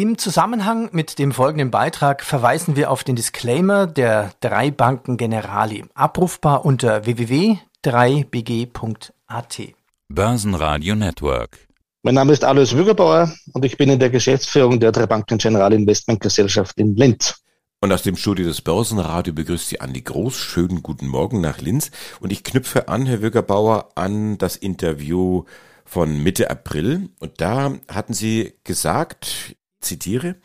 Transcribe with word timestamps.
Im 0.00 0.16
Zusammenhang 0.16 0.88
mit 0.92 1.18
dem 1.18 1.30
folgenden 1.30 1.70
Beitrag 1.70 2.24
verweisen 2.24 2.74
wir 2.74 2.90
auf 2.90 3.04
den 3.04 3.16
Disclaimer 3.16 3.86
der 3.86 4.32
drei 4.40 4.70
Banken 4.70 5.18
Generali, 5.18 5.84
abrufbar 5.92 6.64
unter 6.64 7.04
www.3bg.at. 7.04 9.60
Börsenradio 10.08 10.94
Network. 10.94 11.68
Mein 12.02 12.14
Name 12.14 12.32
ist 12.32 12.44
Alois 12.44 12.74
Wügerbauer 12.74 13.30
und 13.52 13.62
ich 13.62 13.76
bin 13.76 13.90
in 13.90 13.98
der 13.98 14.08
Geschäftsführung 14.08 14.80
der 14.80 14.90
drei 14.90 15.06
Banken 15.06 15.36
Generali 15.36 15.76
Investmentgesellschaft 15.76 16.78
in 16.78 16.96
Linz. 16.96 17.34
Und 17.82 17.92
aus 17.92 18.00
dem 18.00 18.16
Studio 18.16 18.46
des 18.46 18.62
Börsenradio 18.62 19.34
begrüßt 19.34 19.68
Sie 19.68 19.82
Andi 19.82 20.00
Groß. 20.00 20.34
Schönen 20.34 20.82
guten 20.82 21.08
Morgen 21.08 21.42
nach 21.42 21.60
Linz. 21.60 21.90
Und 22.20 22.32
ich 22.32 22.42
knüpfe 22.42 22.88
an, 22.88 23.04
Herr 23.04 23.20
Wügerbauer, 23.20 23.90
an 23.96 24.38
das 24.38 24.56
Interview 24.56 25.44
von 25.84 26.22
Mitte 26.22 26.50
April. 26.50 27.10
Und 27.18 27.42
da 27.42 27.74
hatten 27.88 28.14
Sie 28.14 28.54
gesagt, 28.64 29.56
zitiere, 29.80 30.36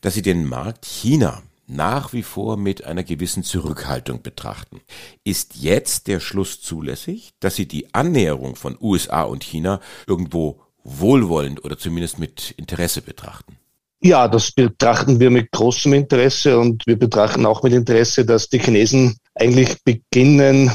dass 0.00 0.14
sie 0.14 0.22
den 0.22 0.44
Markt 0.44 0.86
China 0.86 1.42
nach 1.66 2.12
wie 2.12 2.22
vor 2.22 2.56
mit 2.56 2.84
einer 2.84 3.04
gewissen 3.04 3.42
Zurückhaltung 3.42 4.22
betrachten. 4.22 4.80
Ist 5.22 5.56
jetzt 5.56 6.06
der 6.06 6.18
Schluss 6.18 6.60
zulässig, 6.60 7.32
dass 7.40 7.56
sie 7.56 7.68
die 7.68 7.94
Annäherung 7.94 8.56
von 8.56 8.76
USA 8.80 9.22
und 9.22 9.44
China 9.44 9.80
irgendwo 10.06 10.62
wohlwollend 10.82 11.64
oder 11.64 11.76
zumindest 11.76 12.18
mit 12.18 12.52
Interesse 12.52 13.02
betrachten? 13.02 13.58
Ja, 14.00 14.28
das 14.28 14.52
betrachten 14.52 15.18
wir 15.20 15.30
mit 15.30 15.50
großem 15.50 15.92
Interesse 15.92 16.58
und 16.58 16.86
wir 16.86 16.96
betrachten 16.96 17.44
auch 17.44 17.62
mit 17.62 17.72
Interesse, 17.72 18.24
dass 18.24 18.48
die 18.48 18.60
Chinesen 18.60 19.18
eigentlich 19.34 19.82
beginnen, 19.82 20.70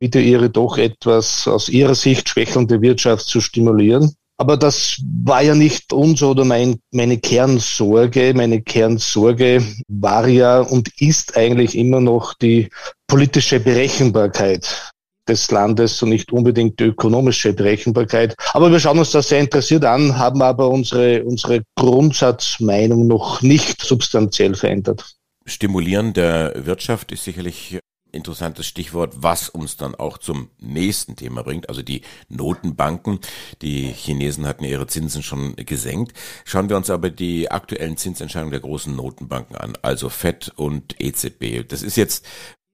wieder 0.00 0.20
ihre 0.20 0.50
doch 0.50 0.76
etwas 0.76 1.46
aus 1.46 1.68
ihrer 1.68 1.94
Sicht 1.94 2.28
schwächelnde 2.28 2.82
Wirtschaft 2.82 3.26
zu 3.26 3.40
stimulieren. 3.40 4.14
Aber 4.36 4.56
das 4.56 5.00
war 5.24 5.42
ja 5.42 5.54
nicht 5.54 5.92
uns 5.92 6.22
oder 6.22 6.44
mein, 6.44 6.80
meine 6.90 7.18
Kernsorge. 7.18 8.32
Meine 8.34 8.62
Kernsorge 8.62 9.64
war 9.88 10.26
ja 10.26 10.60
und 10.60 10.90
ist 11.00 11.36
eigentlich 11.36 11.76
immer 11.76 12.00
noch 12.00 12.34
die 12.34 12.68
politische 13.06 13.60
Berechenbarkeit 13.60 14.92
des 15.28 15.50
Landes 15.50 16.02
und 16.02 16.10
nicht 16.10 16.32
unbedingt 16.32 16.80
die 16.80 16.84
ökonomische 16.84 17.52
Berechenbarkeit. 17.52 18.34
Aber 18.52 18.70
wir 18.70 18.80
schauen 18.80 18.98
uns 18.98 19.12
das 19.12 19.28
sehr 19.28 19.40
interessiert 19.40 19.84
an, 19.84 20.18
haben 20.18 20.42
aber 20.42 20.68
unsere, 20.68 21.24
unsere 21.24 21.62
Grundsatzmeinung 21.76 23.06
noch 23.06 23.40
nicht 23.40 23.82
substanziell 23.82 24.54
verändert. 24.54 25.14
Stimulieren 25.46 26.12
der 26.12 26.52
Wirtschaft 26.66 27.12
ist 27.12 27.24
sicherlich 27.24 27.78
interessantes 28.14 28.66
Stichwort, 28.66 29.14
was 29.16 29.48
uns 29.48 29.76
dann 29.76 29.94
auch 29.94 30.18
zum 30.18 30.50
nächsten 30.58 31.16
Thema 31.16 31.42
bringt, 31.42 31.68
also 31.68 31.82
die 31.82 32.02
Notenbanken. 32.28 33.20
Die 33.62 33.92
Chinesen 33.92 34.46
hatten 34.46 34.64
ihre 34.64 34.86
Zinsen 34.86 35.22
schon 35.22 35.56
gesenkt. 35.56 36.16
Schauen 36.44 36.68
wir 36.68 36.76
uns 36.76 36.90
aber 36.90 37.10
die 37.10 37.50
aktuellen 37.50 37.96
Zinsentscheidungen 37.96 38.52
der 38.52 38.60
großen 38.60 38.94
Notenbanken 38.94 39.56
an, 39.56 39.76
also 39.82 40.08
FED 40.08 40.52
und 40.56 41.00
EZB. 41.00 41.68
Das 41.68 41.82
ist 41.82 41.96
jetzt 41.96 42.24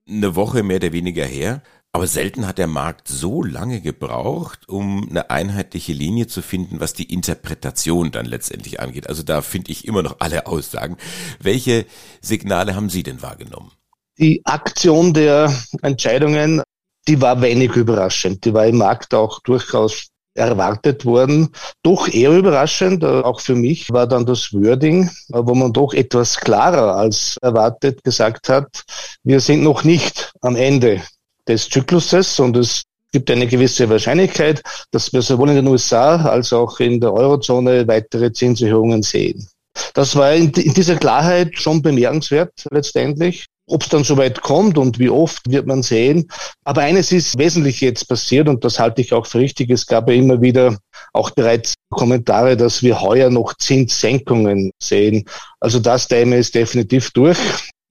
eine 0.07 0.35
Woche 0.35 0.63
mehr 0.63 0.77
oder 0.77 0.93
weniger 0.93 1.25
her. 1.25 1.61
Aber 1.93 2.07
selten 2.07 2.47
hat 2.47 2.57
der 2.57 2.67
Markt 2.67 3.09
so 3.09 3.43
lange 3.43 3.81
gebraucht, 3.81 4.69
um 4.69 5.09
eine 5.09 5.29
einheitliche 5.29 5.91
Linie 5.91 6.27
zu 6.27 6.41
finden, 6.41 6.79
was 6.79 6.93
die 6.93 7.11
Interpretation 7.11 8.11
dann 8.11 8.25
letztendlich 8.25 8.79
angeht. 8.79 9.09
Also 9.09 9.23
da 9.23 9.41
finde 9.41 9.71
ich 9.71 9.85
immer 9.85 10.01
noch 10.01 10.17
alle 10.19 10.47
Aussagen. 10.47 10.95
Welche 11.41 11.85
Signale 12.21 12.75
haben 12.75 12.89
Sie 12.89 13.03
denn 13.03 13.21
wahrgenommen? 13.21 13.71
Die 14.17 14.41
Aktion 14.45 15.13
der 15.13 15.53
Entscheidungen, 15.81 16.61
die 17.07 17.21
war 17.21 17.41
wenig 17.41 17.75
überraschend. 17.75 18.45
Die 18.45 18.53
war 18.53 18.67
im 18.67 18.77
Markt 18.77 19.13
auch 19.13 19.39
durchaus 19.41 20.07
erwartet 20.33 21.05
worden. 21.05 21.49
Doch 21.83 22.07
eher 22.07 22.31
überraschend, 22.31 23.03
äh, 23.03 23.07
auch 23.07 23.41
für 23.41 23.55
mich, 23.55 23.91
war 23.91 24.07
dann 24.07 24.25
das 24.25 24.53
Wording, 24.53 25.03
äh, 25.03 25.09
wo 25.33 25.55
man 25.55 25.73
doch 25.73 25.93
etwas 25.93 26.37
klarer 26.37 26.95
als 26.95 27.37
erwartet 27.41 28.03
gesagt 28.03 28.49
hat, 28.49 28.83
wir 29.23 29.39
sind 29.39 29.63
noch 29.63 29.83
nicht 29.83 30.31
am 30.41 30.55
Ende 30.55 31.01
des 31.47 31.69
Zykluses 31.69 32.39
und 32.39 32.55
es 32.55 32.83
gibt 33.11 33.29
eine 33.29 33.47
gewisse 33.47 33.89
Wahrscheinlichkeit, 33.89 34.63
dass 34.91 35.11
wir 35.11 35.21
sowohl 35.21 35.49
in 35.49 35.55
den 35.55 35.67
USA 35.67 36.15
als 36.15 36.53
auch 36.53 36.79
in 36.79 36.99
der 36.99 37.13
Eurozone 37.13 37.87
weitere 37.87 38.31
Zinserhöhungen 38.31 39.03
sehen. 39.03 39.47
Das 39.93 40.15
war 40.15 40.33
in, 40.33 40.51
dieser 40.51 40.95
Klarheit 40.95 41.57
schon 41.57 41.81
bemerkenswert 41.81 42.53
letztendlich. 42.71 43.45
Ob 43.67 43.83
es 43.83 43.89
dann 43.89 44.03
soweit 44.03 44.41
kommt 44.41 44.77
und 44.77 44.99
wie 44.99 45.09
oft, 45.09 45.49
wird 45.49 45.67
man 45.67 45.83
sehen. 45.83 46.27
Aber 46.65 46.81
eines 46.81 47.11
ist 47.11 47.37
wesentlich 47.37 47.79
jetzt 47.81 48.07
passiert 48.07 48.49
und 48.49 48.63
das 48.63 48.79
halte 48.79 49.01
ich 49.01 49.13
auch 49.13 49.25
für 49.25 49.39
richtig. 49.39 49.69
Es 49.69 49.85
gab 49.85 50.09
ja 50.09 50.15
immer 50.15 50.41
wieder 50.41 50.77
auch 51.13 51.29
bereits 51.31 51.75
Kommentare, 51.89 52.57
dass 52.57 52.83
wir 52.83 53.01
heuer 53.01 53.29
noch 53.29 53.53
Zinssenkungen 53.55 54.71
sehen. 54.81 55.25
Also 55.59 55.79
das 55.79 56.07
Thema 56.07 56.35
ist 56.37 56.55
definitiv 56.55 57.11
durch. 57.11 57.37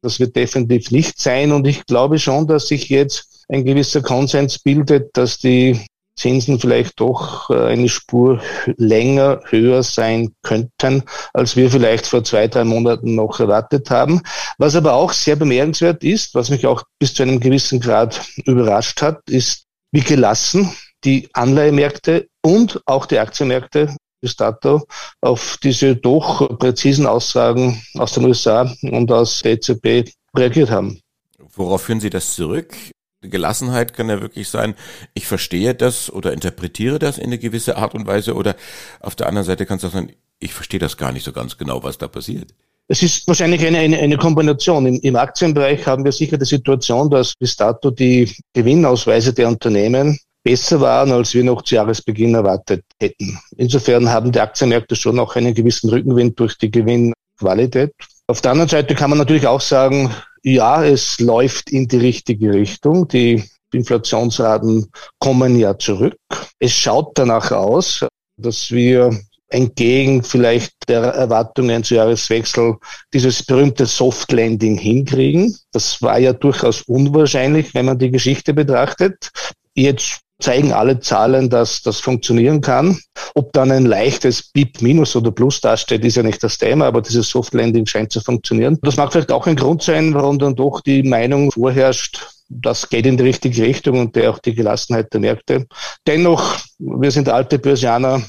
Das 0.02 0.18
wird 0.18 0.36
definitiv 0.36 0.90
nicht 0.90 1.20
sein. 1.20 1.52
Und 1.52 1.66
ich 1.66 1.84
glaube 1.86 2.18
schon, 2.18 2.46
dass 2.46 2.68
sich 2.68 2.88
jetzt 2.88 3.44
ein 3.48 3.64
gewisser 3.64 4.02
Konsens 4.02 4.58
bildet, 4.58 5.16
dass 5.16 5.38
die 5.38 5.80
Zinsen 6.20 6.60
vielleicht 6.60 7.00
doch 7.00 7.48
äh, 7.50 7.68
eine 7.68 7.88
Spur 7.88 8.40
länger 8.76 9.40
höher 9.48 9.82
sein 9.82 10.34
könnten, 10.42 11.02
als 11.32 11.56
wir 11.56 11.70
vielleicht 11.70 12.06
vor 12.06 12.22
zwei, 12.24 12.46
drei 12.46 12.64
Monaten 12.64 13.14
noch 13.14 13.40
erwartet 13.40 13.90
haben. 13.90 14.20
Was 14.60 14.76
aber 14.76 14.92
auch 14.92 15.14
sehr 15.14 15.36
bemerkenswert 15.36 16.04
ist, 16.04 16.34
was 16.34 16.50
mich 16.50 16.66
auch 16.66 16.82
bis 16.98 17.14
zu 17.14 17.22
einem 17.22 17.40
gewissen 17.40 17.80
Grad 17.80 18.20
überrascht 18.44 19.00
hat, 19.00 19.22
ist, 19.30 19.64
wie 19.90 20.02
gelassen 20.02 20.70
die 21.02 21.30
Anleihemärkte 21.32 22.28
und 22.42 22.78
auch 22.84 23.06
die 23.06 23.18
Aktienmärkte 23.18 23.96
bis 24.20 24.36
dato 24.36 24.86
auf 25.22 25.56
diese 25.62 25.96
doch 25.96 26.58
präzisen 26.58 27.06
Aussagen 27.06 27.82
aus 27.94 28.12
den 28.12 28.26
USA 28.26 28.70
und 28.82 29.10
aus 29.10 29.40
der 29.40 29.52
EZB 29.52 30.12
reagiert 30.36 30.70
haben. 30.70 31.00
Worauf 31.38 31.84
führen 31.84 32.00
Sie 32.00 32.10
das 32.10 32.34
zurück? 32.34 32.76
Gelassenheit 33.22 33.94
kann 33.94 34.10
ja 34.10 34.20
wirklich 34.20 34.50
sein, 34.50 34.74
ich 35.14 35.26
verstehe 35.26 35.74
das 35.74 36.12
oder 36.12 36.34
interpretiere 36.34 36.98
das 36.98 37.16
in 37.16 37.28
eine 37.28 37.38
gewisse 37.38 37.78
Art 37.78 37.94
und 37.94 38.06
Weise 38.06 38.34
oder 38.34 38.56
auf 39.00 39.16
der 39.16 39.26
anderen 39.26 39.46
Seite 39.46 39.64
kann 39.64 39.78
es 39.78 39.86
auch 39.86 39.92
sein, 39.92 40.12
ich 40.38 40.52
verstehe 40.52 40.80
das 40.80 40.98
gar 40.98 41.12
nicht 41.12 41.24
so 41.24 41.32
ganz 41.32 41.56
genau, 41.56 41.82
was 41.82 41.96
da 41.96 42.08
passiert. 42.08 42.52
Es 42.92 43.04
ist 43.04 43.28
wahrscheinlich 43.28 43.64
eine, 43.64 43.78
eine, 43.78 44.00
eine 44.00 44.16
Kombination. 44.16 44.84
Im, 44.84 44.98
Im 45.02 45.14
Aktienbereich 45.14 45.86
haben 45.86 46.04
wir 46.04 46.10
sicher 46.10 46.36
die 46.36 46.44
Situation, 46.44 47.08
dass 47.08 47.34
bis 47.36 47.54
dato 47.54 47.92
die 47.92 48.28
Gewinnausweise 48.52 49.32
der 49.32 49.46
Unternehmen 49.46 50.18
besser 50.42 50.80
waren, 50.80 51.12
als 51.12 51.32
wir 51.32 51.44
noch 51.44 51.62
zu 51.62 51.76
Jahresbeginn 51.76 52.34
erwartet 52.34 52.82
hätten. 53.00 53.38
Insofern 53.56 54.08
haben 54.08 54.32
die 54.32 54.40
Aktienmärkte 54.40 54.96
schon 54.96 55.20
auch 55.20 55.36
einen 55.36 55.54
gewissen 55.54 55.88
Rückenwind 55.88 56.40
durch 56.40 56.58
die 56.58 56.68
Gewinnqualität. 56.68 57.92
Auf 58.26 58.40
der 58.40 58.50
anderen 58.50 58.68
Seite 58.68 58.96
kann 58.96 59.10
man 59.10 59.20
natürlich 59.20 59.46
auch 59.46 59.60
sagen, 59.60 60.12
ja, 60.42 60.84
es 60.84 61.20
läuft 61.20 61.70
in 61.70 61.86
die 61.86 61.98
richtige 61.98 62.52
Richtung. 62.52 63.06
Die 63.06 63.44
Inflationsraten 63.72 64.90
kommen 65.20 65.56
ja 65.56 65.78
zurück. 65.78 66.16
Es 66.58 66.72
schaut 66.72 67.16
danach 67.16 67.52
aus, 67.52 68.04
dass 68.36 68.72
wir 68.72 69.16
entgegen 69.50 70.22
vielleicht 70.22 70.72
der 70.88 71.02
Erwartungen 71.02 71.84
zu 71.84 71.96
Jahreswechsel 71.96 72.76
dieses 73.12 73.42
berühmte 73.42 73.86
Soft 73.86 74.32
Landing 74.32 74.78
hinkriegen. 74.78 75.56
Das 75.72 76.00
war 76.02 76.18
ja 76.18 76.32
durchaus 76.32 76.82
unwahrscheinlich, 76.82 77.74
wenn 77.74 77.86
man 77.86 77.98
die 77.98 78.10
Geschichte 78.10 78.54
betrachtet. 78.54 79.30
Jetzt 79.74 80.20
zeigen 80.40 80.72
alle 80.72 81.00
Zahlen, 81.00 81.50
dass 81.50 81.82
das 81.82 82.00
funktionieren 82.00 82.60
kann. 82.60 82.98
Ob 83.34 83.52
dann 83.52 83.70
ein 83.70 83.84
leichtes 83.84 84.50
BIP 84.52 84.80
minus 84.80 85.14
oder 85.14 85.30
plus 85.30 85.60
dasteht, 85.60 86.04
ist 86.04 86.16
ja 86.16 86.22
nicht 86.22 86.42
das 86.42 86.58
Thema, 86.58 86.86
aber 86.86 87.02
dieses 87.02 87.28
Soft 87.28 87.54
Landing 87.54 87.86
scheint 87.86 88.12
zu 88.12 88.20
funktionieren. 88.20 88.78
Das 88.82 88.96
mag 88.96 89.12
vielleicht 89.12 89.32
auch 89.32 89.46
ein 89.46 89.56
Grund 89.56 89.82
sein, 89.82 90.14
warum 90.14 90.38
dann 90.38 90.56
doch 90.56 90.80
die 90.80 91.02
Meinung 91.02 91.52
vorherrscht, 91.52 92.26
das 92.48 92.88
geht 92.88 93.06
in 93.06 93.16
die 93.16 93.22
richtige 93.24 93.62
Richtung 93.62 94.00
und 94.00 94.16
der 94.16 94.30
auch 94.30 94.38
die 94.40 94.54
Gelassenheit 94.54 95.12
der 95.12 95.20
Märkte. 95.20 95.66
Dennoch, 96.06 96.58
wir 96.78 97.10
sind 97.10 97.28
alte 97.28 97.58
Börsianer, 97.58 98.22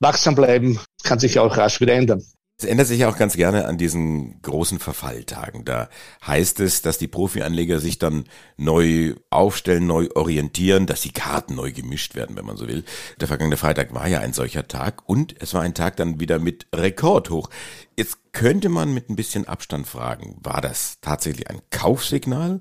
wachsam 0.00 0.34
bleiben, 0.34 0.78
kann 1.02 1.18
sich 1.18 1.38
auch 1.38 1.56
rasch 1.56 1.80
wieder 1.80 1.94
ändern. 1.94 2.22
Es 2.58 2.64
ändert 2.64 2.86
sich 2.86 3.00
ja 3.00 3.10
auch 3.10 3.18
ganz 3.18 3.36
gerne 3.36 3.66
an 3.66 3.76
diesen 3.76 4.40
großen 4.40 4.78
Verfalltagen. 4.78 5.66
Da 5.66 5.90
heißt 6.26 6.60
es, 6.60 6.80
dass 6.80 6.96
die 6.96 7.06
Profianleger 7.06 7.80
sich 7.80 7.98
dann 7.98 8.24
neu 8.56 9.14
aufstellen, 9.28 9.86
neu 9.86 10.08
orientieren, 10.14 10.86
dass 10.86 11.02
die 11.02 11.12
Karten 11.12 11.54
neu 11.54 11.72
gemischt 11.72 12.14
werden, 12.14 12.34
wenn 12.34 12.46
man 12.46 12.56
so 12.56 12.66
will. 12.66 12.84
Der 13.20 13.28
vergangene 13.28 13.58
Freitag 13.58 13.92
war 13.92 14.08
ja 14.08 14.20
ein 14.20 14.32
solcher 14.32 14.66
Tag 14.68 15.06
und 15.06 15.34
es 15.38 15.52
war 15.52 15.60
ein 15.60 15.74
Tag 15.74 15.96
dann 15.96 16.18
wieder 16.18 16.38
mit 16.38 16.66
Rekordhoch. 16.74 17.50
Jetzt 17.94 18.32
könnte 18.32 18.70
man 18.70 18.94
mit 18.94 19.10
ein 19.10 19.16
bisschen 19.16 19.46
Abstand 19.46 19.86
fragen, 19.86 20.38
war 20.42 20.62
das 20.62 20.96
tatsächlich 21.02 21.50
ein 21.50 21.60
Kaufsignal 21.70 22.60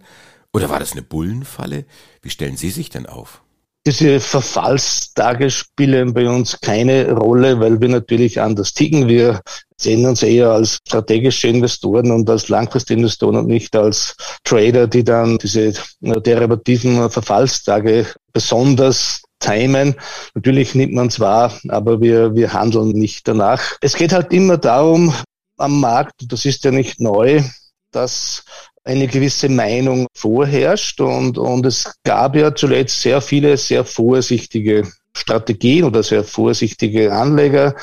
oder 0.52 0.70
war 0.70 0.80
das 0.80 0.92
eine 0.92 1.04
Bullenfalle? 1.04 1.86
Wie 2.22 2.30
stellen 2.30 2.58
Sie 2.58 2.70
sich 2.70 2.90
denn 2.90 3.06
auf? 3.06 3.45
Diese 3.88 4.20
Verfallstage 4.20 5.52
spielen 5.52 6.14
bei 6.14 6.28
uns 6.28 6.60
keine 6.60 7.12
Rolle, 7.12 7.60
weil 7.60 7.80
wir 7.80 7.90
natürlich 7.90 8.42
anders 8.42 8.74
ticken. 8.74 9.08
Wir 9.08 9.42
sehen 9.78 10.08
uns 10.08 10.24
eher 10.24 10.50
als 10.50 10.80
strategische 10.88 11.50
Investoren 11.50 12.10
und 12.12 12.28
als 12.28 12.50
Langfristinvestoren 12.50 13.36
und 13.36 13.48
nicht 13.48 13.76
als 13.76 14.16
Trader, 14.44 14.88
die 14.88 15.04
dann 15.04 15.38
diese 15.38 15.74
derivativen 16.02 17.12
Verfallstage 17.12 18.08
besonders 18.34 19.22
timen. 19.40 19.96
Natürlich 20.34 20.74
nimmt 20.74 20.94
man 20.94 21.08
es 21.08 21.20
wahr, 21.20 21.54
aber 21.68 22.02
wir, 22.02 22.34
wir 22.34 22.54
handeln 22.54 22.90
nicht 22.90 23.28
danach. 23.28 23.78
Es 23.82 23.96
geht 23.96 24.14
halt 24.14 24.34
immer 24.34 24.58
darum, 24.58 25.14
am 25.58 25.80
Markt, 25.80 26.32
das 26.32 26.46
ist 26.46 26.64
ja 26.64 26.72
nicht 26.72 27.00
neu, 27.00 27.44
dass 27.92 28.44
eine 28.86 29.08
gewisse 29.08 29.50
Meinung 29.50 30.08
vorherrscht 30.16 31.02
und, 31.02 31.38
und 31.38 31.66
es 31.66 31.92
gab 32.04 32.36
ja 32.36 32.54
zuletzt 32.54 33.02
sehr 33.02 33.20
viele 33.20 33.58
sehr 33.58 33.84
vorsichtige 33.84 34.88
Strategien 35.16 35.84
oder 35.86 36.04
sehr 36.04 36.24
vorsichtige 36.24 37.12
Anleger. 37.12 37.76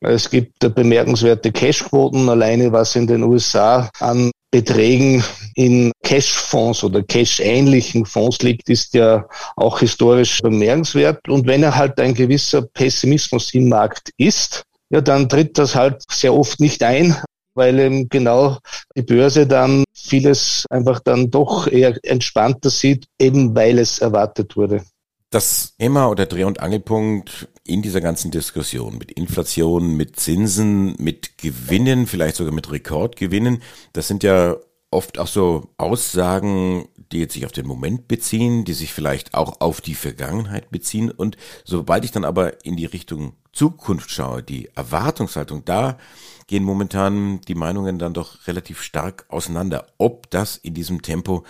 Es 0.00 0.30
gibt 0.30 0.58
bemerkenswerte 0.74 1.52
Cashquoten, 1.52 2.28
alleine 2.28 2.72
was 2.72 2.94
in 2.96 3.06
den 3.06 3.22
USA 3.22 3.90
an 4.00 4.30
Beträgen 4.50 5.22
in 5.56 5.92
Cashfonds 6.02 6.82
oder 6.82 7.02
Cash-ähnlichen 7.02 8.06
Fonds 8.06 8.38
liegt, 8.40 8.70
ist 8.70 8.94
ja 8.94 9.26
auch 9.56 9.80
historisch 9.80 10.40
bemerkenswert. 10.40 11.28
Und 11.28 11.46
wenn 11.46 11.62
er 11.62 11.76
halt 11.76 12.00
ein 12.00 12.14
gewisser 12.14 12.62
Pessimismus 12.62 13.52
im 13.52 13.68
Markt 13.68 14.10
ist, 14.16 14.62
ja, 14.90 15.02
dann 15.02 15.28
tritt 15.28 15.58
das 15.58 15.74
halt 15.74 16.02
sehr 16.10 16.32
oft 16.32 16.60
nicht 16.60 16.82
ein, 16.82 17.14
weil 17.54 17.78
eben 17.78 18.08
genau 18.08 18.56
die 18.96 19.02
Börse 19.02 19.46
dann 19.46 19.84
vieles 20.08 20.64
einfach 20.70 21.00
dann 21.00 21.30
doch 21.30 21.66
eher 21.66 21.98
entspannter 22.02 22.70
sieht, 22.70 23.06
eben 23.18 23.54
weil 23.54 23.78
es 23.78 23.98
erwartet 23.98 24.56
wurde. 24.56 24.82
Das 25.30 25.76
Thema 25.76 26.08
oder 26.08 26.24
Dreh- 26.24 26.44
und 26.44 26.60
Angelpunkt 26.60 27.48
in 27.64 27.82
dieser 27.82 28.00
ganzen 28.00 28.30
Diskussion 28.30 28.96
mit 28.96 29.12
Inflation, 29.12 29.94
mit 29.94 30.18
Zinsen, 30.18 30.94
mit 30.98 31.36
Gewinnen, 31.36 32.06
vielleicht 32.06 32.36
sogar 32.36 32.54
mit 32.54 32.72
Rekordgewinnen, 32.72 33.62
das 33.92 34.08
sind 34.08 34.22
ja 34.22 34.56
oft 34.90 35.18
auch 35.18 35.26
so 35.26 35.68
Aussagen, 35.76 36.88
die 37.12 37.18
jetzt 37.18 37.34
sich 37.34 37.44
auf 37.44 37.52
den 37.52 37.66
Moment 37.66 38.08
beziehen, 38.08 38.64
die 38.64 38.72
sich 38.72 38.92
vielleicht 38.92 39.34
auch 39.34 39.60
auf 39.60 39.80
die 39.80 39.94
Vergangenheit 39.94 40.70
beziehen. 40.70 41.10
Und 41.10 41.36
sobald 41.64 42.04
ich 42.04 42.12
dann 42.12 42.24
aber 42.24 42.64
in 42.64 42.76
die 42.76 42.86
Richtung 42.86 43.34
Zukunft 43.52 44.10
schaue, 44.10 44.42
die 44.42 44.70
Erwartungshaltung, 44.74 45.64
da 45.64 45.98
gehen 46.48 46.64
momentan 46.64 47.40
die 47.42 47.54
Meinungen 47.54 48.00
dann 48.00 48.14
doch 48.14 48.48
relativ 48.48 48.82
stark 48.82 49.26
auseinander, 49.28 49.86
ob 49.98 50.28
das 50.30 50.56
in 50.56 50.74
diesem 50.74 51.02
Tempo 51.02 51.44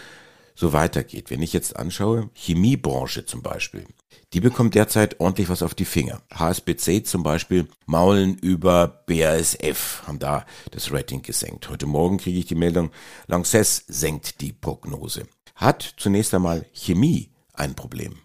so 0.54 0.72
weitergeht. 0.72 1.30
Wenn 1.30 1.40
ich 1.40 1.52
jetzt 1.52 1.76
anschaue, 1.76 2.28
Chemiebranche 2.34 3.24
zum 3.24 3.42
Beispiel, 3.42 3.86
die 4.32 4.40
bekommt 4.40 4.74
derzeit 4.74 5.20
ordentlich 5.20 5.48
was 5.48 5.62
auf 5.62 5.74
die 5.74 5.84
Finger. 5.84 6.20
HSBC 6.34 7.06
zum 7.06 7.22
Beispiel 7.22 7.68
maulen 7.86 8.36
über 8.36 9.04
BASF, 9.06 10.02
haben 10.06 10.18
da 10.18 10.44
das 10.72 10.92
Rating 10.92 11.22
gesenkt. 11.22 11.70
Heute 11.70 11.86
Morgen 11.86 12.18
kriege 12.18 12.38
ich 12.38 12.46
die 12.46 12.56
Meldung, 12.56 12.90
Lanxess 13.28 13.84
senkt 13.86 14.40
die 14.40 14.52
Prognose. 14.52 15.28
Hat 15.54 15.94
zunächst 15.96 16.34
einmal 16.34 16.66
Chemie 16.72 17.30
ein 17.54 17.74
Problem? 17.74 18.16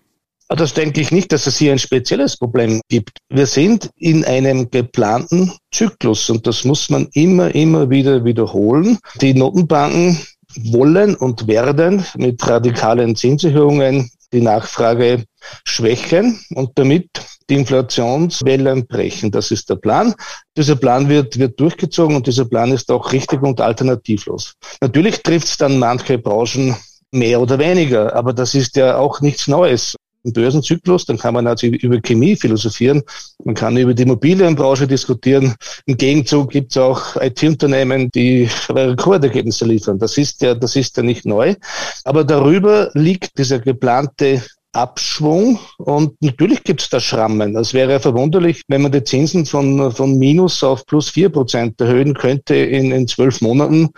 Ah, 0.50 0.56
das 0.56 0.74
denke 0.74 1.02
ich 1.02 1.12
nicht, 1.12 1.32
dass 1.32 1.48
es 1.48 1.58
hier 1.58 1.72
ein 1.72 1.80
spezielles 1.80 2.38
Problem 2.38 2.82
gibt. 2.90 3.18
Wir 3.30 3.46
sind 3.46 3.90
in 3.96 4.26
einem 4.26 4.70
geplanten 4.70 5.54
Zyklus 5.72 6.30
und 6.30 6.46
das 6.46 6.64
muss 6.66 6.90
man 6.90 7.08
immer, 7.14 7.54
immer 7.56 7.90
wieder 7.90 8.24
wiederholen. 8.24 9.00
Die 9.22 9.34
Notenbanken 9.34 10.20
wollen 10.72 11.16
und 11.16 11.48
werden 11.48 12.06
mit 12.18 12.46
radikalen 12.46 13.16
Zinserhöhungen 13.16 14.12
die 14.34 14.42
Nachfrage 14.42 15.24
schwächen 15.66 16.40
und 16.56 16.72
damit 16.76 17.10
die 17.50 17.56
Inflationswellen 17.56 18.86
brechen. 18.88 19.32
Das 19.32 19.52
ist 19.52 19.70
der 19.70 19.76
Plan. 19.76 20.14
Dieser 20.58 20.76
Plan 20.76 21.10
wird, 21.10 21.38
wird 21.38 21.60
durchgezogen 21.60 22.16
und 22.16 22.28
dieser 22.28 22.46
Plan 22.46 22.72
ist 22.72 22.92
auch 22.92 23.12
richtig 23.12 23.42
und 23.42 23.62
alternativlos. 23.62 24.54
Natürlich 24.82 25.22
trifft 25.22 25.48
es 25.48 25.58
dann 25.58 25.80
manche 25.80 26.18
Branchen 26.18 26.76
mehr 27.12 27.40
oder 27.40 27.60
weniger, 27.60 28.14
aber 28.16 28.34
das 28.34 28.56
ist 28.56 28.76
ja 28.76 28.98
auch 28.98 29.22
nichts 29.22 29.48
Neues 29.48 29.96
im 30.24 30.34
Börsenzyklus, 30.34 31.06
dann 31.06 31.18
kann 31.18 31.34
man 31.34 31.48
also 31.48 31.68
über 31.68 32.00
Chemie 32.02 32.36
philosophieren, 32.36 33.04
man 33.44 33.56
kann 33.56 33.78
über 33.78 33.94
die 33.94 34.04
Immobilienbranche 34.04 34.88
diskutieren. 34.88 35.56
Im 35.86 35.98
Gegenzug 35.98 36.52
gibt 36.52 36.72
es 36.72 36.78
auch 36.78 37.16
IT-Unternehmen, 37.18 38.10
die 38.12 38.50
Rekordergebnisse 38.70 39.66
liefern. 39.66 40.00
Das 40.00 40.18
ist 40.18 40.42
ja, 40.42 40.56
das 40.56 40.76
ist 40.76 40.98
ja 40.98 41.04
nicht 41.04 41.26
neu. 41.26 41.56
Aber 42.06 42.24
darüber 42.24 42.90
liegt 42.94 43.38
dieser 43.38 43.60
geplante 43.60 44.42
Abschwung 44.74 45.60
und 45.78 46.20
natürlich 46.22 46.64
gibt 46.64 46.82
es 46.82 46.90
da 46.90 47.00
Schrammen. 47.00 47.56
Es 47.56 47.74
wäre 47.76 48.00
verwunderlich, 48.00 48.64
wenn 48.68 48.82
man 48.82 48.92
die 48.92 49.04
Zinsen 49.04 49.46
von, 49.46 49.92
von 49.92 50.18
minus 50.18 50.64
auf 50.64 50.86
plus 50.88 51.10
vier 51.12 51.30
Prozent 51.30 51.80
erhöhen 51.80 52.16
könnte 52.16 52.56
in, 52.56 52.92
in 52.92 53.08
zwölf 53.08 53.40
Monaten 53.42 53.90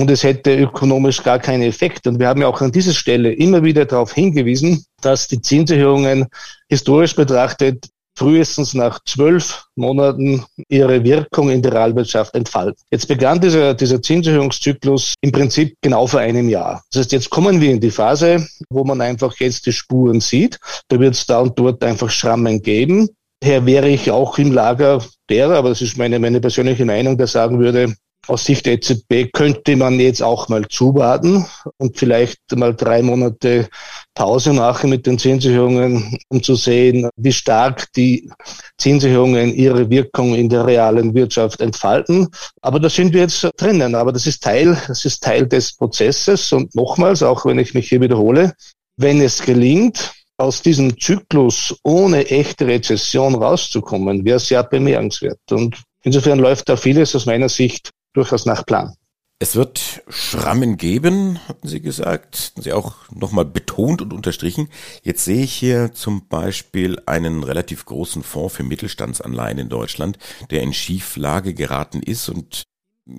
und 0.00 0.10
es 0.10 0.22
hätte 0.22 0.56
ökonomisch 0.56 1.22
gar 1.22 1.38
keinen 1.38 1.62
Effekt. 1.62 2.06
Und 2.06 2.18
wir 2.18 2.28
haben 2.28 2.40
ja 2.40 2.48
auch 2.48 2.60
an 2.60 2.72
dieser 2.72 2.94
Stelle 2.94 3.32
immer 3.32 3.62
wieder 3.62 3.84
darauf 3.84 4.12
hingewiesen, 4.12 4.84
dass 5.02 5.28
die 5.28 5.40
Zinserhöhungen 5.40 6.26
historisch 6.68 7.14
betrachtet 7.14 7.86
frühestens 8.16 8.74
nach 8.74 8.98
zwölf 9.06 9.64
Monaten 9.76 10.44
ihre 10.68 11.02
Wirkung 11.04 11.48
in 11.48 11.62
der 11.62 11.72
Realwirtschaft 11.72 12.34
entfalten. 12.34 12.82
Jetzt 12.90 13.08
begann 13.08 13.40
dieser, 13.40 13.72
dieser 13.72 14.02
Zinserhöhungszyklus 14.02 15.14
im 15.22 15.32
Prinzip 15.32 15.74
genau 15.80 16.06
vor 16.06 16.20
einem 16.20 16.48
Jahr. 16.48 16.82
Das 16.92 17.00
heißt, 17.00 17.12
jetzt 17.12 17.30
kommen 17.30 17.60
wir 17.60 17.70
in 17.70 17.80
die 17.80 17.90
Phase, 17.90 18.46
wo 18.68 18.84
man 18.84 19.00
einfach 19.00 19.34
jetzt 19.38 19.64
die 19.64 19.72
Spuren 19.72 20.20
sieht. 20.20 20.58
Da 20.88 21.00
wird 21.00 21.14
es 21.14 21.24
da 21.24 21.40
und 21.40 21.58
dort 21.58 21.82
einfach 21.82 22.10
Schrammen 22.10 22.60
geben. 22.60 23.08
Daher 23.40 23.64
wäre 23.64 23.88
ich 23.88 24.10
auch 24.10 24.36
im 24.38 24.52
Lager 24.52 25.02
derer, 25.30 25.56
aber 25.56 25.70
das 25.70 25.80
ist 25.80 25.96
meine, 25.96 26.18
meine 26.18 26.40
persönliche 26.40 26.84
Meinung, 26.84 27.16
der 27.16 27.26
sagen 27.26 27.58
würde, 27.58 27.94
aus 28.26 28.44
Sicht 28.44 28.66
der 28.66 28.74
EZB 28.74 29.32
könnte 29.32 29.76
man 29.76 29.98
jetzt 29.98 30.22
auch 30.22 30.48
mal 30.48 30.66
zuwarten 30.68 31.46
und 31.78 31.98
vielleicht 31.98 32.38
mal 32.54 32.74
drei 32.74 33.02
Monate 33.02 33.68
Pause 34.14 34.52
machen 34.52 34.90
mit 34.90 35.06
den 35.06 35.18
Zinserhöhungen, 35.18 36.18
um 36.28 36.42
zu 36.42 36.54
sehen, 36.54 37.08
wie 37.16 37.32
stark 37.32 37.92
die 37.94 38.30
Zinserhöhungen 38.78 39.54
ihre 39.54 39.88
Wirkung 39.88 40.34
in 40.34 40.48
der 40.48 40.66
realen 40.66 41.14
Wirtschaft 41.14 41.60
entfalten. 41.60 42.28
Aber 42.60 42.78
da 42.78 42.90
sind 42.90 43.14
wir 43.14 43.22
jetzt 43.22 43.48
drinnen. 43.56 43.94
Aber 43.94 44.12
das 44.12 44.26
ist 44.26 44.42
Teil, 44.42 44.76
das 44.86 45.04
ist 45.04 45.22
Teil 45.22 45.46
des 45.46 45.72
Prozesses. 45.72 46.52
Und 46.52 46.74
nochmals, 46.74 47.22
auch 47.22 47.46
wenn 47.46 47.58
ich 47.58 47.74
mich 47.74 47.88
hier 47.88 48.00
wiederhole, 48.00 48.52
wenn 48.96 49.20
es 49.20 49.40
gelingt, 49.40 50.12
aus 50.36 50.62
diesem 50.62 50.98
Zyklus 50.98 51.76
ohne 51.82 52.26
echte 52.26 52.66
Rezession 52.66 53.34
rauszukommen, 53.34 54.24
wäre 54.24 54.36
es 54.36 54.48
ja 54.48 54.62
bemerkenswert. 54.62 55.40
Und 55.50 55.82
insofern 56.02 56.38
läuft 56.38 56.68
da 56.68 56.76
vieles 56.76 57.14
aus 57.14 57.26
meiner 57.26 57.48
Sicht 57.48 57.90
durchaus 58.12 58.46
nach 58.46 58.64
Plan. 58.64 58.94
Es 59.42 59.56
wird 59.56 60.02
Schrammen 60.08 60.76
geben, 60.76 61.38
hatten 61.48 61.66
Sie 61.66 61.80
gesagt, 61.80 62.50
hatten 62.50 62.62
Sie 62.62 62.74
auch 62.74 63.10
nochmal 63.10 63.46
betont 63.46 64.02
und 64.02 64.12
unterstrichen. 64.12 64.68
Jetzt 65.02 65.24
sehe 65.24 65.42
ich 65.42 65.54
hier 65.54 65.94
zum 65.94 66.28
Beispiel 66.28 67.00
einen 67.06 67.42
relativ 67.42 67.86
großen 67.86 68.22
Fonds 68.22 68.56
für 68.56 68.64
Mittelstandsanleihen 68.64 69.58
in 69.58 69.70
Deutschland, 69.70 70.18
der 70.50 70.60
in 70.60 70.74
Schieflage 70.74 71.54
geraten 71.54 72.02
ist 72.02 72.28
und 72.28 72.64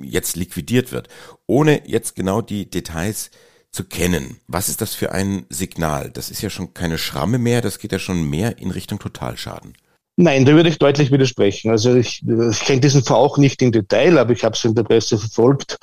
jetzt 0.04 0.36
liquidiert 0.36 0.92
wird, 0.92 1.08
ohne 1.48 1.88
jetzt 1.90 2.16
genau 2.16 2.44
die 2.44 2.70
Details 2.70 3.32
zu 3.72 3.86
kennen. 3.86 4.40
Was 4.48 4.70
ist 4.70 4.82
das 4.82 4.94
für 4.94 5.12
ein 5.12 5.48
Signal? 5.50 6.12
Das 6.12 6.30
ist 6.30 6.44
ja 6.44 6.52
schon 6.52 6.76
keine 6.76 7.00
Schramme 7.00 7.40
mehr, 7.40 7.62
das 7.62 7.80
geht 7.80 7.94
ja 7.94 8.00
schon 8.00 8.30
mehr 8.30 8.60
in 8.60 8.70
Richtung 8.70 9.00
Totalschaden. 9.00 9.74
Nein, 10.18 10.46
da 10.46 10.54
würde 10.54 10.70
ich 10.70 10.78
deutlich 10.78 11.12
widersprechen. 11.12 11.72
Also 11.72 11.96
ich, 11.96 12.22
ich 12.28 12.60
kenne 12.60 12.82
diesen 12.82 13.04
Fall 13.04 13.18
auch 13.18 13.38
nicht 13.38 13.62
im 13.62 13.72
Detail, 13.72 14.18
aber 14.18 14.34
ich 14.34 14.44
habe 14.44 14.56
es 14.56 14.66
in 14.66 14.76
der 14.76 14.84
Presse 14.84 15.18
verfolgt. 15.18 15.78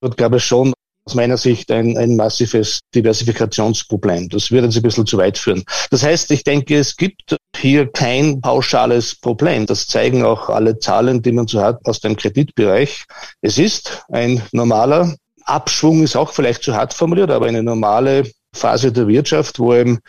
Dort 0.00 0.16
gab 0.16 0.32
es 0.32 0.42
schon 0.42 0.72
aus 1.06 1.14
meiner 1.14 1.36
Sicht 1.36 1.70
ein, 1.70 1.96
ein 1.96 2.16
massives 2.16 2.80
Diversifikationsproblem. 2.94 4.28
Das 4.28 4.50
würde 4.50 4.66
uns 4.66 4.76
ein 4.76 4.82
bisschen 4.82 5.06
zu 5.06 5.18
weit 5.18 5.38
führen. 5.38 5.62
Das 5.90 6.02
heißt, 6.02 6.32
ich 6.32 6.42
denke, 6.42 6.76
es 6.76 6.96
gibt 6.96 7.36
hier 7.54 7.90
kein 7.92 8.40
pauschales 8.40 9.14
Problem. 9.14 9.66
Das 9.66 9.86
zeigen 9.86 10.24
auch 10.24 10.48
alle 10.48 10.78
Zahlen, 10.78 11.22
die 11.22 11.32
man 11.32 11.46
so 11.46 11.60
hat 11.60 11.78
aus 11.84 12.00
dem 12.00 12.16
Kreditbereich. 12.16 13.04
Es 13.40 13.56
ist 13.56 14.04
ein 14.08 14.42
normaler 14.50 15.14
Abschwung, 15.44 16.02
ist 16.02 16.16
auch 16.16 16.32
vielleicht 16.32 16.64
zu 16.64 16.74
hart 16.74 16.92
formuliert, 16.92 17.30
aber 17.30 17.46
eine 17.46 17.62
normale 17.62 18.28
Phase 18.52 18.90
der 18.90 19.06
Wirtschaft, 19.06 19.60
wo 19.60 19.74
eben 19.74 20.00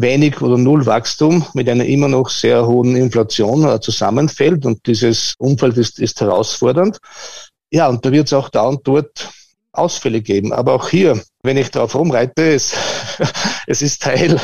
wenig 0.00 0.40
oder 0.40 0.58
null 0.58 0.86
Wachstum 0.86 1.44
mit 1.54 1.68
einer 1.68 1.84
immer 1.84 2.08
noch 2.08 2.30
sehr 2.30 2.66
hohen 2.66 2.96
Inflation 2.96 3.64
äh, 3.64 3.80
zusammenfällt 3.80 4.66
und 4.66 4.86
dieses 4.86 5.34
Umfeld 5.38 5.76
ist, 5.76 5.98
ist 5.98 6.20
herausfordernd. 6.20 6.98
Ja, 7.70 7.88
und 7.88 8.04
da 8.04 8.12
wird 8.12 8.26
es 8.26 8.32
auch 8.32 8.48
da 8.48 8.62
und 8.62 8.86
dort 8.86 9.30
Ausfälle 9.72 10.20
geben. 10.20 10.52
Aber 10.52 10.74
auch 10.74 10.88
hier, 10.88 11.20
wenn 11.42 11.56
ich 11.56 11.70
darauf 11.70 11.94
rumreite, 11.94 12.54
es, 12.54 12.74
es 13.66 13.82
ist 13.82 14.02
Teil, 14.02 14.40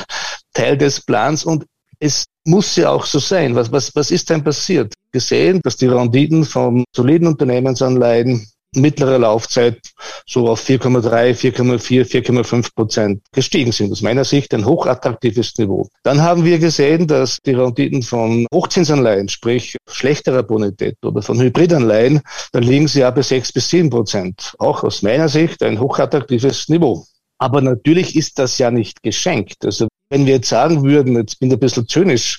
Teil 0.52 0.76
des 0.76 1.00
Plans 1.00 1.45
und 1.45 1.64
es 1.99 2.25
muss 2.45 2.76
ja 2.76 2.90
auch 2.90 3.04
so 3.04 3.19
sein. 3.19 3.54
Was, 3.54 3.71
was, 3.71 3.95
was 3.95 4.11
ist 4.11 4.30
denn 4.30 4.42
passiert? 4.42 4.95
Gesehen, 5.12 5.61
dass 5.62 5.76
die 5.76 5.87
Renditen 5.87 6.45
von 6.45 6.85
soliden 6.95 7.28
Unternehmensanleihen 7.28 8.47
mittlere 8.75 9.19
Laufzeit 9.19 9.81
so 10.27 10.49
auf 10.49 10.62
4,3, 10.62 11.35
4,4, 11.35 12.05
4,5 12.05 12.75
Prozent 12.75 13.23
gestiegen 13.33 13.73
sind. 13.73 13.93
Aus 13.93 14.03
meiner 14.03 14.25
Sicht 14.25 14.55
ein 14.55 14.65
hochattraktives 14.65 15.57
Niveau. 15.59 15.89
Dann 16.03 16.23
haben 16.23 16.45
wir 16.45 16.59
gesehen, 16.59 17.07
dass 17.07 17.39
die 17.45 17.53
Renditen 17.53 18.03
von 18.03 18.47
Hochzinsanleihen, 18.53 19.29
sprich 19.29 19.77
schlechterer 19.89 20.43
Bonität 20.43 20.97
oder 21.05 21.23
von 21.23 21.41
Hybridanleihen, 21.41 22.21
dann 22.53 22.62
liegen 22.62 22.89
sie 22.89 23.00
ja 23.00 23.11
bei 23.11 23.23
6 23.23 23.53
bis 23.53 23.69
7 23.71 23.91
Prozent. 23.91 24.55
Auch 24.59 24.85
aus 24.85 25.03
meiner 25.03 25.29
Sicht 25.29 25.62
ein 25.62 25.81
hochattraktives 25.81 26.69
Niveau. 26.69 27.05
Aber 27.39 27.62
natürlich 27.62 28.17
ist 28.17 28.39
das 28.39 28.59
ja 28.59 28.71
nicht 28.71 29.03
geschenkt. 29.03 29.65
Also 29.65 29.89
wenn 30.11 30.27
wir 30.27 30.35
jetzt 30.35 30.50
sagen 30.50 30.85
würden, 30.85 31.17
jetzt 31.17 31.41
bin 31.41 31.49
ich 31.49 31.57
ein 31.57 31.61
bisschen 31.61 31.89
zynisch, 31.89 32.39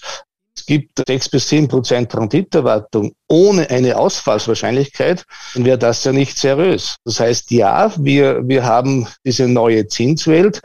es 0.62 0.68
gibt 0.68 1.02
sechs 1.08 1.28
bis 1.28 1.50
sieben 1.50 1.68
Prozent 1.68 2.16
Renditeerwartung 2.16 3.14
ohne 3.28 3.68
eine 3.72 3.98
Ausfallswahrscheinlichkeit, 3.98 5.26
dann 5.56 5.66
wäre 5.66 5.80
das 5.80 6.04
ja 6.04 6.12
nicht 6.12 6.38
seriös. 6.38 6.98
Das 7.04 7.20
heißt, 7.20 7.50
ja, 7.50 7.92
wir, 7.98 8.48
wir 8.48 8.64
haben 8.64 9.08
diese 9.26 9.48
neue 9.48 9.88
Zinswelt, 9.88 10.62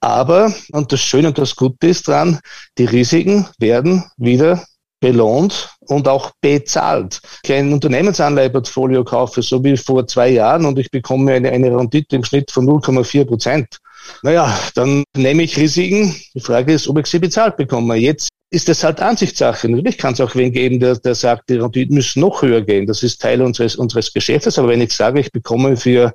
aber, 0.00 0.54
und 0.72 0.92
das 0.92 1.00
Schöne 1.00 1.28
und 1.28 1.38
das 1.38 1.56
Gute 1.56 1.88
ist 1.88 2.08
dran, 2.08 2.40
die 2.78 2.86
Risiken 2.86 3.46
werden 3.58 4.04
wieder 4.16 4.64
belohnt 5.00 5.76
und 5.80 6.08
auch 6.08 6.30
bezahlt. 6.40 7.20
Ich 7.44 7.52
ein 7.52 7.70
Unternehmensanleiheportfolio 7.70 9.04
kaufe, 9.04 9.42
so 9.42 9.62
wie 9.62 9.76
vor 9.76 10.06
zwei 10.06 10.30
Jahren, 10.30 10.64
und 10.64 10.78
ich 10.78 10.90
bekomme 10.90 11.32
eine, 11.34 11.50
eine 11.50 11.76
Rendite 11.76 12.16
im 12.16 12.24
Schnitt 12.24 12.50
von 12.50 12.66
0,4 12.66 13.26
Prozent. 13.26 13.78
Naja, 14.22 14.58
dann 14.74 15.04
nehme 15.16 15.42
ich 15.42 15.56
Risiken. 15.56 16.14
Die 16.34 16.40
Frage 16.40 16.72
ist, 16.72 16.88
ob 16.88 16.98
ich 16.98 17.06
sie 17.06 17.18
bezahlt 17.18 17.56
bekomme. 17.56 17.96
Jetzt 17.96 18.28
ist 18.50 18.68
das 18.68 18.84
halt 18.84 19.00
Ansichtssache. 19.00 19.68
Natürlich 19.68 19.98
kann 19.98 20.14
es 20.14 20.20
auch 20.20 20.34
wen 20.34 20.52
geben, 20.52 20.80
der, 20.80 20.96
der 20.96 21.14
sagt, 21.14 21.48
die 21.50 21.56
Renditen 21.56 21.96
müssen 21.96 22.20
noch 22.20 22.42
höher 22.42 22.62
gehen. 22.62 22.86
Das 22.86 23.02
ist 23.02 23.20
Teil 23.20 23.42
unseres, 23.42 23.76
unseres 23.76 24.12
Geschäftes. 24.12 24.58
Aber 24.58 24.68
wenn 24.68 24.80
ich 24.80 24.92
sage, 24.92 25.20
ich 25.20 25.32
bekomme 25.32 25.76
für 25.76 26.14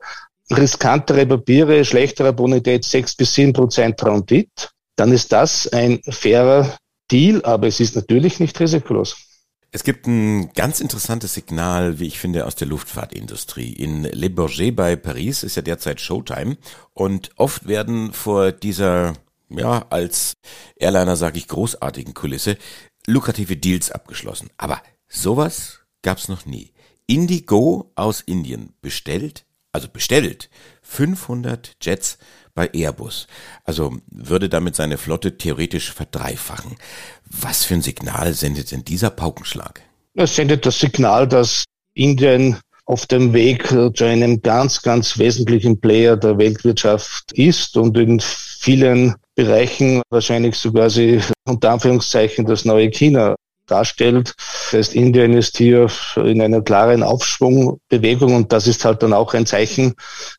riskantere 0.52 1.26
Papiere, 1.26 1.84
schlechterer 1.86 2.34
Bonität 2.34 2.84
sechs 2.86 3.16
bis 3.16 3.34
sieben 3.34 3.54
Prozent 3.54 4.04
Rendite, 4.04 4.70
dann 4.96 5.12
ist 5.12 5.32
das 5.32 5.68
ein 5.68 6.00
fairer 6.10 6.78
Deal, 7.12 7.42
aber 7.44 7.68
es 7.68 7.80
ist 7.80 7.96
natürlich 7.96 8.40
nicht 8.40 8.60
risikolos. 8.60 9.29
Es 9.72 9.84
gibt 9.84 10.08
ein 10.08 10.52
ganz 10.54 10.80
interessantes 10.80 11.36
Signal, 11.36 12.00
wie 12.00 12.08
ich 12.08 12.18
finde, 12.18 12.48
aus 12.48 12.56
der 12.56 12.68
Luftfahrtindustrie. 12.68 13.72
In 13.72 14.04
Le 14.04 14.32
Bourget 14.32 14.76
bei 14.76 14.96
Paris 14.96 15.44
ist 15.44 15.56
ja 15.56 15.62
derzeit 15.62 16.02
Showtime 16.02 16.58
und 16.94 17.30
oft 17.36 17.68
werden 17.68 18.12
vor 18.12 18.52
dieser, 18.52 19.14
ja, 19.50 19.86
als 19.92 20.34
Airliner 20.76 21.16
sage 21.16 21.38
ich, 21.38 21.48
großartigen 21.48 22.16
Kulisse 22.16 22.58
lukrative 23.06 23.58
Deals 23.58 23.92
abgeschlossen. 23.92 24.50
Aber 24.58 24.82
sowas 25.08 25.82
gab's 26.02 26.30
noch 26.30 26.48
nie. 26.48 26.74
Indigo 27.06 27.92
aus 27.94 28.22
Indien 28.22 28.74
bestellt, 28.82 29.46
also 29.72 29.88
bestellt 29.88 30.50
500 30.82 31.76
Jets 31.80 32.18
bei 32.60 32.70
Airbus. 32.74 33.28
Also 33.64 33.96
würde 34.12 34.50
damit 34.50 34.76
seine 34.76 34.98
Flotte 34.98 35.38
theoretisch 35.38 35.94
verdreifachen. 35.94 36.76
Was 37.24 37.64
für 37.64 37.76
ein 37.76 37.82
Signal 37.82 38.34
sendet 38.34 38.74
denn 38.74 38.84
dieser 38.84 39.12
Paukenschlag? 39.12 39.82
Es 40.14 40.36
sendet 40.36 40.66
das 40.66 40.78
Signal, 40.78 41.26
dass 41.26 41.64
Indien 41.94 42.58
auf 42.84 43.06
dem 43.06 43.32
Weg 43.32 43.70
zu 43.70 44.04
einem 44.04 44.42
ganz, 44.42 44.82
ganz 44.82 45.18
wesentlichen 45.18 45.80
Player 45.80 46.18
der 46.18 46.38
Weltwirtschaft 46.38 47.32
ist 47.32 47.78
und 47.78 47.98
in 47.98 48.20
vielen 48.20 49.16
Bereichen 49.36 50.02
wahrscheinlich 50.10 50.56
sogar 50.56 50.90
sie 50.90 51.22
unter 51.46 51.72
Anführungszeichen 51.72 52.46
das 52.46 52.66
neue 52.66 52.90
China 52.90 53.36
darstellt. 53.70 54.34
Das 54.38 54.74
heißt, 54.74 54.96
Indien 54.96 55.34
ist 55.34 55.58
hier 55.58 55.88
in 56.16 56.42
einer 56.42 56.62
klaren 56.62 57.04
Aufschwungbewegung 57.04 58.36
und 58.36 58.52
das 58.52 58.68
ist 58.68 58.86
halt 58.86 59.04
dann 59.04 59.14
auch 59.14 59.34
ein 59.34 59.46
Zeichen, 59.46 59.94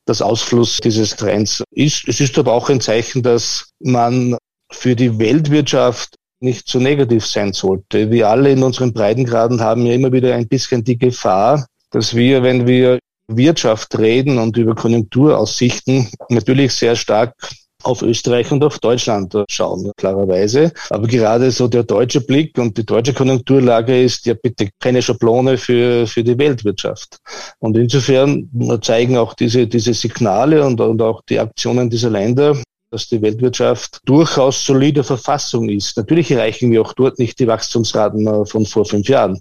dass 0.04 0.22
Ausfluss 0.22 0.78
dieses 0.78 1.16
Trends 1.16 1.62
ist. 1.70 2.06
Es 2.08 2.20
ist 2.20 2.38
aber 2.38 2.52
auch 2.52 2.68
ein 2.70 2.80
Zeichen, 2.80 3.22
dass 3.22 3.70
man 3.80 4.36
für 4.72 4.94
die 4.94 5.18
Weltwirtschaft 5.18 6.14
nicht 6.40 6.68
so 6.68 6.78
negativ 6.78 7.26
sein 7.26 7.52
sollte. 7.52 8.10
Wir 8.10 8.28
alle 8.28 8.52
in 8.52 8.62
unseren 8.62 8.92
Breitengraden 8.92 9.60
haben 9.60 9.84
ja 9.84 9.92
immer 9.92 10.12
wieder 10.12 10.34
ein 10.34 10.48
bisschen 10.48 10.82
die 10.82 10.98
Gefahr, 10.98 11.66
dass 11.90 12.14
wir, 12.14 12.42
wenn 12.42 12.66
wir 12.66 12.98
Wirtschaft 13.28 13.98
reden 13.98 14.38
und 14.38 14.56
über 14.56 14.74
Konjunkturaussichten, 14.74 16.08
natürlich 16.28 16.72
sehr 16.72 16.96
stark 16.96 17.34
auf 17.82 18.02
Österreich 18.02 18.50
und 18.52 18.64
auf 18.64 18.78
Deutschland 18.78 19.34
schauen, 19.48 19.90
klarerweise. 19.96 20.72
Aber 20.90 21.06
gerade 21.06 21.50
so 21.50 21.68
der 21.68 21.84
deutsche 21.84 22.20
Blick 22.20 22.58
und 22.58 22.76
die 22.76 22.86
deutsche 22.86 23.14
Konjunkturlage 23.14 24.02
ist 24.02 24.26
ja 24.26 24.34
bitte 24.34 24.68
keine 24.78 25.02
Schablone 25.02 25.56
für, 25.58 26.06
für 26.06 26.22
die 26.22 26.38
Weltwirtschaft. 26.38 27.18
Und 27.58 27.76
insofern 27.76 28.48
zeigen 28.82 29.16
auch 29.16 29.34
diese, 29.34 29.66
diese 29.66 29.94
Signale 29.94 30.64
und, 30.64 30.80
und 30.80 31.00
auch 31.02 31.22
die 31.28 31.38
Aktionen 31.38 31.90
dieser 31.90 32.10
Länder, 32.10 32.56
dass 32.90 33.08
die 33.08 33.22
Weltwirtschaft 33.22 34.00
durchaus 34.04 34.64
solide 34.64 35.04
Verfassung 35.04 35.68
ist. 35.68 35.96
Natürlich 35.96 36.30
erreichen 36.30 36.70
wir 36.70 36.82
auch 36.82 36.92
dort 36.92 37.18
nicht 37.18 37.38
die 37.38 37.46
Wachstumsraten 37.46 38.26
äh, 38.26 38.46
von 38.46 38.66
vor 38.66 38.84
fünf 38.84 39.08
Jahren. 39.08 39.40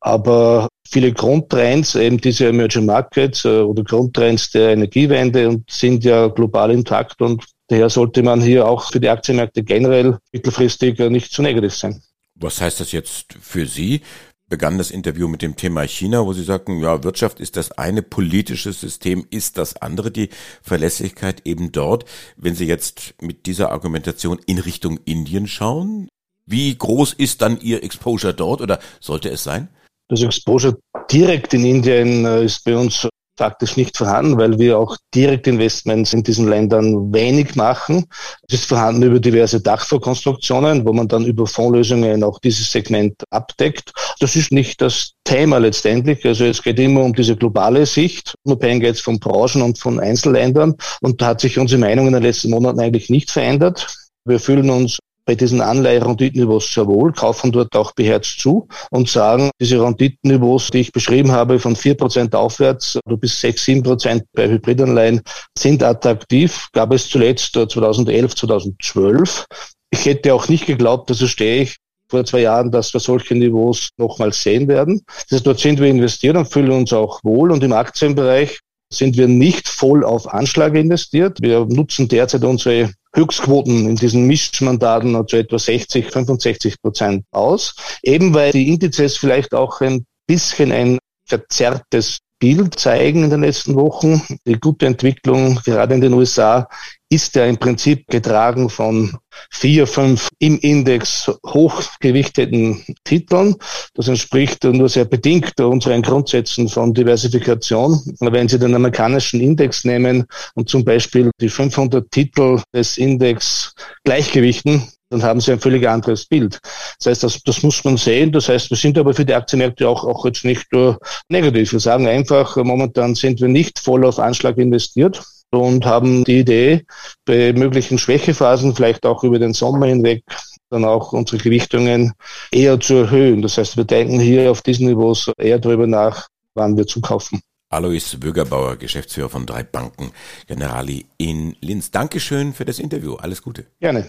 Aber 0.00 0.68
viele 0.88 1.12
Grundtrends, 1.12 1.94
eben 1.94 2.20
diese 2.20 2.48
Emerging 2.48 2.86
Markets 2.86 3.44
äh, 3.44 3.60
oder 3.60 3.82
Grundtrends 3.84 4.50
der 4.50 4.70
Energiewende 4.70 5.62
sind 5.70 6.04
ja 6.04 6.28
global 6.28 6.70
intakt 6.70 7.22
und 7.22 7.44
Daher 7.72 7.88
sollte 7.88 8.22
man 8.22 8.42
hier 8.42 8.68
auch 8.68 8.92
für 8.92 9.00
die 9.00 9.08
Aktienmärkte 9.08 9.62
generell 9.62 10.18
mittelfristig 10.30 10.98
nicht 10.98 11.32
zu 11.32 11.40
negativ 11.40 11.74
sein. 11.74 12.02
Was 12.34 12.60
heißt 12.60 12.80
das 12.80 12.92
jetzt 12.92 13.32
für 13.40 13.66
Sie? 13.66 14.02
begann 14.50 14.76
das 14.76 14.90
Interview 14.90 15.28
mit 15.28 15.40
dem 15.40 15.56
Thema 15.56 15.84
China, 15.84 16.26
wo 16.26 16.34
Sie 16.34 16.42
sagten, 16.42 16.82
ja, 16.82 17.02
Wirtschaft 17.02 17.40
ist 17.40 17.56
das 17.56 17.72
eine, 17.72 18.02
politisches 18.02 18.82
System 18.82 19.26
ist 19.30 19.56
das 19.56 19.78
andere, 19.78 20.10
die 20.10 20.28
Verlässlichkeit 20.60 21.40
eben 21.46 21.72
dort. 21.72 22.04
Wenn 22.36 22.54
Sie 22.54 22.66
jetzt 22.66 23.14
mit 23.22 23.46
dieser 23.46 23.70
Argumentation 23.70 24.38
in 24.44 24.58
Richtung 24.58 24.98
Indien 25.06 25.48
schauen, 25.48 26.08
wie 26.44 26.76
groß 26.76 27.14
ist 27.14 27.40
dann 27.40 27.58
Ihr 27.62 27.82
Exposure 27.82 28.34
dort 28.34 28.60
oder 28.60 28.80
sollte 29.00 29.30
es 29.30 29.42
sein? 29.42 29.68
Das 30.08 30.20
Exposure 30.20 30.76
direkt 31.10 31.54
in 31.54 31.64
Indien 31.64 32.26
äh, 32.26 32.44
ist 32.44 32.62
bei 32.64 32.76
uns 32.76 33.08
faktisch 33.36 33.76
nicht 33.76 33.96
vorhanden, 33.96 34.38
weil 34.38 34.58
wir 34.58 34.78
auch 34.78 34.96
Direktinvestments 35.14 36.12
in 36.12 36.22
diesen 36.22 36.48
Ländern 36.48 37.12
wenig 37.12 37.56
machen. 37.56 38.04
Es 38.48 38.54
ist 38.54 38.64
vorhanden 38.66 39.02
über 39.02 39.20
diverse 39.20 39.60
Dachvorkonstruktionen, 39.60 40.84
wo 40.86 40.92
man 40.92 41.08
dann 41.08 41.24
über 41.24 41.46
Fondslösungen 41.46 42.22
auch 42.24 42.38
dieses 42.40 42.70
Segment 42.70 43.22
abdeckt. 43.30 43.92
Das 44.20 44.36
ist 44.36 44.52
nicht 44.52 44.80
das 44.80 45.12
Thema 45.24 45.58
letztendlich. 45.58 46.24
Also 46.26 46.44
es 46.44 46.62
geht 46.62 46.78
immer 46.78 47.02
um 47.02 47.14
diese 47.14 47.36
globale 47.36 47.86
Sicht, 47.86 48.34
unabhängig 48.44 48.84
jetzt 48.84 49.02
von 49.02 49.18
Branchen 49.18 49.62
und 49.62 49.78
von 49.78 49.98
Einzelländern. 49.98 50.74
Und 51.00 51.20
da 51.20 51.28
hat 51.28 51.40
sich 51.40 51.58
unsere 51.58 51.80
Meinung 51.80 52.06
in 52.06 52.12
den 52.12 52.22
letzten 52.22 52.50
Monaten 52.50 52.80
eigentlich 52.80 53.08
nicht 53.08 53.30
verändert. 53.30 53.86
Wir 54.24 54.38
fühlen 54.38 54.70
uns 54.70 54.98
bei 55.24 55.34
diesen 55.34 55.60
Anleihe-Renditenniveaus 55.60 56.72
sehr 56.72 56.86
wohl, 56.86 57.12
kaufen 57.12 57.52
dort 57.52 57.74
auch 57.76 57.92
beherzt 57.92 58.40
zu 58.40 58.68
und 58.90 59.08
sagen, 59.08 59.50
diese 59.60 59.82
Renditenniveaus, 59.82 60.70
die 60.70 60.80
ich 60.80 60.92
beschrieben 60.92 61.32
habe, 61.32 61.58
von 61.58 61.76
vier 61.76 61.96
Prozent 61.96 62.34
aufwärts 62.34 62.98
oder 63.06 63.16
bis 63.16 63.40
sechs, 63.40 63.64
sieben 63.64 63.82
Prozent 63.82 64.24
bei 64.32 64.48
Hybridanleihen, 64.48 65.22
sind 65.56 65.82
attraktiv. 65.82 66.68
Gab 66.72 66.92
es 66.92 67.08
zuletzt 67.08 67.52
2011, 67.54 68.34
2012. 68.34 69.44
Ich 69.90 70.06
hätte 70.06 70.34
auch 70.34 70.48
nicht 70.48 70.66
geglaubt, 70.66 71.10
dass 71.10 71.18
so 71.18 71.26
stehe 71.26 71.62
ich 71.62 71.76
vor 72.08 72.24
zwei 72.24 72.40
Jahren, 72.40 72.70
dass 72.70 72.92
wir 72.92 73.00
solche 73.00 73.34
Niveaus 73.34 73.90
nochmals 73.96 74.42
sehen 74.42 74.68
werden. 74.68 75.02
Das 75.06 75.38
heißt, 75.38 75.46
dort 75.46 75.60
sind 75.60 75.80
wir 75.80 75.88
investiert 75.88 76.36
und 76.36 76.50
fühlen 76.50 76.72
uns 76.72 76.92
auch 76.92 77.20
wohl. 77.24 77.50
Und 77.50 77.62
im 77.64 77.72
Aktienbereich 77.72 78.60
sind 78.92 79.16
wir 79.16 79.28
nicht 79.28 79.68
voll 79.68 80.04
auf 80.04 80.32
Anschlag 80.32 80.74
investiert. 80.74 81.38
Wir 81.40 81.64
nutzen 81.64 82.08
derzeit 82.08 82.44
unsere 82.44 82.92
Höchstquoten 83.14 83.88
in 83.88 83.96
diesen 83.96 84.26
Mischmandaten 84.26 85.16
also 85.16 85.36
etwa 85.36 85.58
60, 85.58 86.10
65 86.10 86.80
Prozent 86.80 87.24
aus, 87.30 87.74
eben 88.02 88.34
weil 88.34 88.52
die 88.52 88.68
Indizes 88.68 89.16
vielleicht 89.16 89.54
auch 89.54 89.80
ein 89.80 90.06
bisschen 90.26 90.72
ein 90.72 90.98
verzerrtes 91.26 92.18
Bild 92.42 92.76
zeigen 92.76 93.22
in 93.22 93.30
den 93.30 93.42
letzten 93.42 93.76
Wochen. 93.76 94.20
Die 94.48 94.58
gute 94.58 94.86
Entwicklung, 94.86 95.60
gerade 95.64 95.94
in 95.94 96.00
den 96.00 96.12
USA, 96.12 96.68
ist 97.08 97.36
ja 97.36 97.46
im 97.46 97.56
Prinzip 97.56 98.08
getragen 98.08 98.68
von 98.68 99.16
vier, 99.48 99.86
fünf 99.86 100.28
im 100.40 100.58
Index 100.58 101.30
hochgewichteten 101.46 102.82
Titeln. 103.04 103.54
Das 103.94 104.08
entspricht 104.08 104.64
nur 104.64 104.88
sehr 104.88 105.04
bedingt 105.04 105.60
unseren 105.60 106.02
Grundsätzen 106.02 106.68
von 106.68 106.92
Diversifikation. 106.92 108.00
Wenn 108.18 108.48
Sie 108.48 108.58
den 108.58 108.74
amerikanischen 108.74 109.40
Index 109.40 109.84
nehmen 109.84 110.26
und 110.54 110.68
zum 110.68 110.84
Beispiel 110.84 111.30
die 111.40 111.48
500 111.48 112.10
Titel 112.10 112.60
des 112.74 112.98
Index 112.98 113.72
gleichgewichten, 114.02 114.82
dann 115.12 115.22
haben 115.22 115.40
sie 115.40 115.52
ein 115.52 115.60
völlig 115.60 115.86
anderes 115.86 116.24
Bild. 116.24 116.58
Das 116.98 117.06
heißt, 117.06 117.22
das, 117.22 117.42
das 117.42 117.62
muss 117.62 117.84
man 117.84 117.98
sehen. 117.98 118.32
Das 118.32 118.48
heißt, 118.48 118.70
wir 118.70 118.76
sind 118.76 118.96
aber 118.96 119.12
für 119.12 119.24
die 119.24 119.34
Aktienmärkte 119.34 119.88
auch, 119.88 120.04
auch 120.04 120.24
jetzt 120.24 120.44
nicht 120.44 120.72
nur 120.72 120.98
negativ. 121.28 121.72
Wir 121.72 121.80
sagen 121.80 122.08
einfach, 122.08 122.56
momentan 122.56 123.14
sind 123.14 123.40
wir 123.40 123.48
nicht 123.48 123.78
voll 123.78 124.06
auf 124.06 124.18
Anschlag 124.18 124.56
investiert 124.56 125.22
und 125.50 125.84
haben 125.84 126.24
die 126.24 126.38
Idee, 126.38 126.84
bei 127.26 127.52
möglichen 127.52 127.98
Schwächephasen, 127.98 128.74
vielleicht 128.74 129.04
auch 129.04 129.22
über 129.22 129.38
den 129.38 129.52
Sommer 129.52 129.86
hinweg, 129.86 130.24
dann 130.70 130.86
auch 130.86 131.12
unsere 131.12 131.42
Gewichtungen 131.42 132.14
eher 132.50 132.80
zu 132.80 132.94
erhöhen. 132.94 133.42
Das 133.42 133.58
heißt, 133.58 133.76
wir 133.76 133.84
denken 133.84 134.18
hier 134.18 134.50
auf 134.50 134.62
diesen 134.62 134.86
Niveaus 134.86 135.30
eher 135.36 135.58
darüber 135.58 135.86
nach, 135.86 136.28
wann 136.54 136.76
wir 136.78 136.86
zukaufen. 136.86 137.42
Alois 137.68 138.16
Bürgerbauer, 138.18 138.76
Geschäftsführer 138.76 139.28
von 139.28 139.44
drei 139.44 139.62
Banken 139.62 140.12
Generali 140.46 141.04
in 141.18 141.54
Linz. 141.60 141.90
Dankeschön 141.90 142.54
für 142.54 142.64
das 142.64 142.78
Interview. 142.78 143.16
Alles 143.16 143.42
Gute. 143.42 143.66
Gerne. 143.80 144.08